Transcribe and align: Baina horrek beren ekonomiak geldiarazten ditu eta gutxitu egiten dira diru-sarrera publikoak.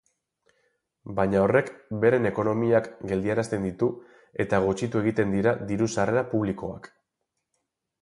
Baina 1.19 1.43
horrek 1.47 1.69
beren 2.05 2.25
ekonomiak 2.31 2.89
geldiarazten 3.13 3.69
ditu 3.69 3.93
eta 4.47 4.63
gutxitu 4.67 5.05
egiten 5.05 5.39
dira 5.39 5.57
diru-sarrera 5.73 6.29
publikoak. 6.37 6.95